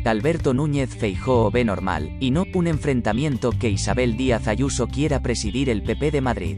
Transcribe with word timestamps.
Alberto 0.06 0.54
Núñez 0.54 0.96
Feijóo 0.96 1.50
ve 1.50 1.66
normal, 1.66 2.16
y 2.20 2.30
no 2.30 2.46
un 2.54 2.68
enfrentamiento 2.68 3.50
que 3.50 3.72
Isabel 3.72 4.16
Díaz 4.16 4.48
Ayuso 4.48 4.86
quiera 4.86 5.24
presidir 5.24 5.72
el 5.72 5.82
PP 5.82 6.12
de 6.12 6.22
Madrid. 6.22 6.58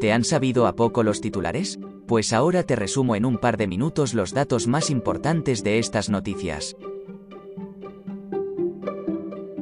¿Te 0.00 0.10
han 0.14 0.24
sabido 0.24 0.66
a 0.66 0.74
poco 0.74 1.02
los 1.02 1.20
titulares? 1.20 1.78
Pues 2.10 2.32
ahora 2.32 2.64
te 2.64 2.74
resumo 2.74 3.14
en 3.14 3.24
un 3.24 3.38
par 3.38 3.56
de 3.56 3.68
minutos 3.68 4.14
los 4.14 4.34
datos 4.34 4.66
más 4.66 4.90
importantes 4.90 5.62
de 5.62 5.78
estas 5.78 6.10
noticias. 6.10 6.76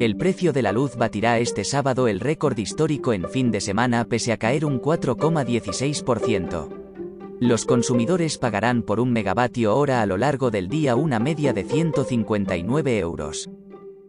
El 0.01 0.17
precio 0.17 0.55
de 0.55 0.63
la 0.63 0.73
luz 0.73 0.97
batirá 0.97 1.41
este 1.41 1.63
sábado 1.63 2.09
el 2.09 2.21
récord 2.21 2.57
histórico 2.57 3.13
en 3.13 3.29
fin 3.29 3.51
de 3.51 3.61
semana 3.61 4.07
pese 4.07 4.33
a 4.33 4.39
caer 4.39 4.65
un 4.65 4.81
4,16%. 4.81 6.71
Los 7.39 7.67
consumidores 7.67 8.39
pagarán 8.39 8.81
por 8.81 8.99
un 8.99 9.13
megavatio 9.13 9.77
hora 9.77 10.01
a 10.01 10.07
lo 10.07 10.17
largo 10.17 10.51
del 10.51 10.69
día 10.69 10.97
una 10.97 11.19
media 11.19 11.53
de 11.53 11.65
159 11.65 12.99
euros. 12.99 13.51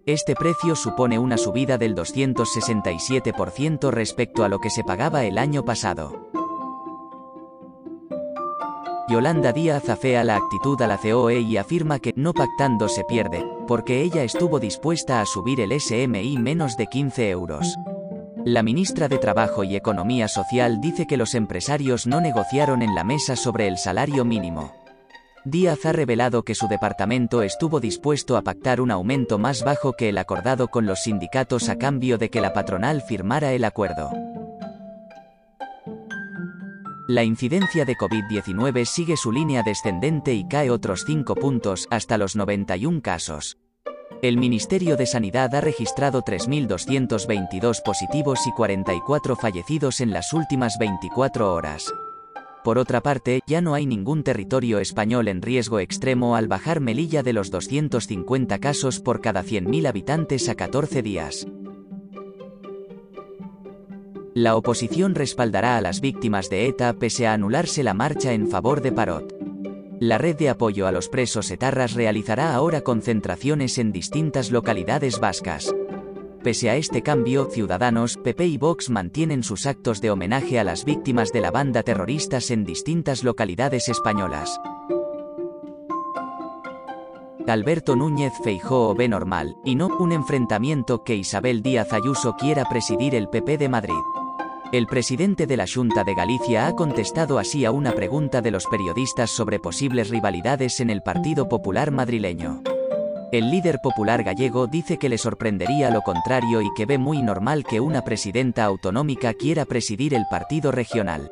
Este 0.05 0.33
precio 0.33 0.77
supone 0.77 1.19
una 1.19 1.37
subida 1.37 1.77
del 1.77 1.93
267% 1.93 3.91
respecto 3.91 4.45
a 4.45 4.47
lo 4.47 4.59
que 4.59 4.69
se 4.69 4.85
pagaba 4.85 5.25
el 5.25 5.37
año 5.37 5.65
pasado. 5.65 6.29
Yolanda 9.09 9.53
Díaz 9.53 9.89
afea 9.89 10.23
la 10.23 10.35
actitud 10.35 10.79
a 10.83 10.87
la 10.87 10.99
COE 10.99 11.39
y 11.39 11.57
afirma 11.57 11.97
que 11.97 12.13
no 12.15 12.31
pactando 12.31 12.87
se 12.87 13.03
pierde, 13.03 13.43
porque 13.67 14.03
ella 14.03 14.23
estuvo 14.23 14.59
dispuesta 14.59 15.19
a 15.19 15.25
subir 15.25 15.61
el 15.61 15.71
SMI 15.79 16.37
menos 16.37 16.77
de 16.77 16.85
15 16.85 17.29
euros. 17.31 17.75
La 18.45 18.61
ministra 18.61 19.07
de 19.07 19.17
Trabajo 19.17 19.63
y 19.63 19.75
Economía 19.75 20.27
Social 20.27 20.79
dice 20.79 21.07
que 21.07 21.17
los 21.17 21.33
empresarios 21.33 22.05
no 22.05 22.21
negociaron 22.21 22.83
en 22.83 22.93
la 22.93 23.03
mesa 23.03 23.35
sobre 23.35 23.67
el 23.67 23.79
salario 23.79 24.25
mínimo. 24.25 24.71
Díaz 25.43 25.87
ha 25.87 25.91
revelado 25.91 26.43
que 26.43 26.53
su 26.53 26.67
departamento 26.67 27.41
estuvo 27.41 27.79
dispuesto 27.79 28.37
a 28.37 28.43
pactar 28.43 28.79
un 28.79 28.91
aumento 28.91 29.39
más 29.39 29.63
bajo 29.63 29.93
que 29.93 30.09
el 30.09 30.19
acordado 30.19 30.67
con 30.67 30.85
los 30.85 31.01
sindicatos 31.01 31.69
a 31.69 31.77
cambio 31.77 32.19
de 32.19 32.29
que 32.29 32.41
la 32.41 32.53
patronal 32.53 33.01
firmara 33.01 33.53
el 33.53 33.63
acuerdo. 33.63 34.11
La 37.09 37.23
incidencia 37.23 37.85
de 37.85 37.97
COVID-19 37.97 38.85
sigue 38.85 39.17
su 39.17 39.31
línea 39.31 39.63
descendente 39.63 40.35
y 40.35 40.47
cae 40.47 40.69
otros 40.69 41.05
5 41.07 41.33
puntos 41.33 41.87
hasta 41.89 42.19
los 42.19 42.35
91 42.35 43.01
casos. 43.01 43.57
El 44.21 44.37
Ministerio 44.37 44.95
de 44.95 45.07
Sanidad 45.07 45.55
ha 45.55 45.61
registrado 45.61 46.21
3.222 46.21 47.81
positivos 47.83 48.45
y 48.45 48.51
44 48.51 49.35
fallecidos 49.35 50.01
en 50.01 50.11
las 50.11 50.33
últimas 50.33 50.77
24 50.77 51.51
horas. 51.51 51.91
Por 52.63 52.77
otra 52.77 53.01
parte, 53.01 53.41
ya 53.47 53.61
no 53.61 53.73
hay 53.73 53.87
ningún 53.87 54.21
territorio 54.21 54.77
español 54.77 55.29
en 55.29 55.41
riesgo 55.41 55.79
extremo 55.79 56.35
al 56.35 56.47
bajar 56.47 56.79
Melilla 56.79 57.23
de 57.23 57.33
los 57.33 57.49
250 57.49 58.59
casos 58.59 58.99
por 58.99 59.19
cada 59.19 59.41
100.000 59.41 59.87
habitantes 59.87 60.47
a 60.47 60.53
14 60.53 61.01
días. 61.01 61.47
La 64.39 64.55
oposición 64.55 65.15
respaldará 65.15 65.75
a 65.75 65.81
las 65.81 65.99
víctimas 65.99 66.49
de 66.49 66.67
ETA 66.67 66.93
pese 66.93 67.27
a 67.27 67.33
anularse 67.33 67.83
la 67.83 67.93
marcha 67.93 68.31
en 68.31 68.47
favor 68.47 68.79
de 68.79 68.93
Parot. 68.93 69.35
La 69.99 70.17
red 70.17 70.37
de 70.37 70.47
apoyo 70.47 70.87
a 70.87 70.93
los 70.93 71.09
presos 71.09 71.51
etarras 71.51 71.93
realizará 71.93 72.55
ahora 72.55 72.79
concentraciones 72.79 73.77
en 73.77 73.91
distintas 73.91 74.49
localidades 74.49 75.19
vascas. 75.19 75.75
Pese 76.41 76.69
a 76.69 76.77
este 76.77 77.01
cambio, 77.03 77.49
Ciudadanos, 77.51 78.15
PP 78.15 78.47
y 78.47 78.57
Vox 78.57 78.89
mantienen 78.89 79.43
sus 79.43 79.65
actos 79.65 79.99
de 79.99 80.09
homenaje 80.09 80.57
a 80.57 80.63
las 80.63 80.85
víctimas 80.85 81.33
de 81.33 81.41
la 81.41 81.51
banda 81.51 81.83
terroristas 81.83 82.49
en 82.49 82.63
distintas 82.63 83.25
localidades 83.25 83.89
españolas. 83.89 84.57
Alberto 87.45 87.97
Núñez 87.97 88.31
Feijóo 88.41 88.95
ve 88.95 89.09
normal, 89.09 89.57
y 89.65 89.75
no 89.75 89.87
un 89.99 90.13
enfrentamiento 90.13 91.03
que 91.03 91.17
Isabel 91.17 91.61
Díaz 91.61 91.91
Ayuso 91.91 92.37
quiera 92.37 92.63
presidir 92.69 93.15
el 93.15 93.27
PP 93.27 93.57
de 93.57 93.67
Madrid. 93.67 94.18
El 94.71 94.85
presidente 94.85 95.47
de 95.47 95.57
la 95.57 95.65
Junta 95.65 96.03
de 96.03 96.13
Galicia 96.13 96.67
ha 96.67 96.75
contestado 96.75 97.39
así 97.39 97.65
a 97.65 97.71
una 97.71 97.93
pregunta 97.93 98.39
de 98.41 98.51
los 98.51 98.67
periodistas 98.67 99.31
sobre 99.31 99.57
posibles 99.57 100.09
rivalidades 100.09 100.79
en 100.79 100.91
el 100.91 101.01
Partido 101.01 101.49
Popular 101.49 101.89
madrileño. 101.89 102.61
El 103.31 103.49
líder 103.49 103.79
popular 103.81 104.23
gallego 104.23 104.67
dice 104.67 104.99
que 104.99 105.09
le 105.09 105.17
sorprendería 105.17 105.89
lo 105.89 106.03
contrario 106.03 106.61
y 106.61 106.71
que 106.75 106.85
ve 106.85 106.99
muy 106.99 107.23
normal 107.23 107.63
que 107.63 107.79
una 107.79 108.03
presidenta 108.03 108.63
autonómica 108.63 109.33
quiera 109.33 109.65
presidir 109.65 110.13
el 110.13 110.25
partido 110.29 110.71
regional. 110.71 111.31